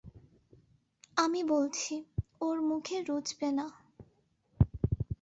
[1.17, 1.93] আমি বলছি,
[2.41, 3.67] ওর মুখে রুচবে না!